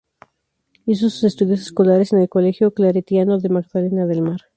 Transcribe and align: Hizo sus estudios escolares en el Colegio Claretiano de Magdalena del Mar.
Hizo 0.87 1.11
sus 1.11 1.25
estudios 1.25 1.61
escolares 1.61 2.11
en 2.11 2.21
el 2.21 2.27
Colegio 2.27 2.73
Claretiano 2.73 3.37
de 3.37 3.49
Magdalena 3.49 4.07
del 4.07 4.23
Mar. 4.23 4.39